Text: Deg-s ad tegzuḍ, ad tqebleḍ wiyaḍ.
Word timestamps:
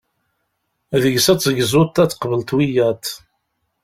Deg-s 1.01 1.27
ad 1.31 1.39
tegzuḍ, 1.39 1.89
ad 2.03 2.09
tqebleḍ 2.09 2.49
wiyaḍ. 2.55 3.03